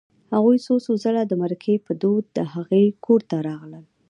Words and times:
هغوی 0.33 0.57
څو 0.65 0.75
څو 0.85 0.93
ځله 1.03 1.23
د 1.27 1.33
مرکې 1.43 1.75
په 1.85 1.91
دود 2.01 2.23
د 2.37 2.39
هغوی 2.53 2.85
کور 3.05 3.21
ته 3.29 3.37
راغلل 3.47 3.83